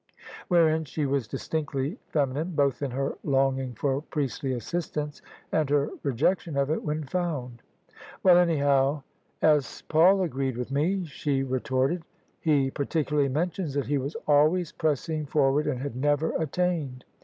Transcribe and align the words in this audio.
Wherein 0.47 0.83
she 0.85 1.05
was 1.05 1.27
distinctly 1.27 1.99
femi 2.11 2.33
nine, 2.33 2.55
both 2.55 2.81
in 2.81 2.89
her 2.89 3.19
longing 3.23 3.73
for 3.73 4.01
priestly 4.01 4.51
assistance 4.51 5.21
and 5.51 5.69
her 5.69 5.91
rejection 6.01 6.57
of 6.57 6.71
it 6.71 6.83
when 6.83 7.03
found. 7.03 7.61
"Well, 8.23 8.39
anyhow 8.39 9.03
S. 9.43 9.83
Paul 9.83 10.23
agreed 10.23 10.57
with 10.57 10.71
me," 10.71 11.05
she 11.05 11.43
retorted:" 11.43 12.01
he 12.41 12.71
particularly 12.71 13.29
mentions 13.29 13.75
that 13.75 13.85
he 13.85 13.99
was 13.99 14.15
always 14.27 14.71
pressing 14.71 15.27
for 15.27 15.51
ward 15.51 15.67
and 15.67 15.79
had 15.79 15.95
never 15.95 16.31
attained." 16.31 17.05